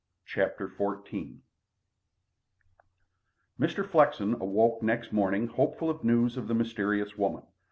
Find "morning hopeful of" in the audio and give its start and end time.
5.13-6.03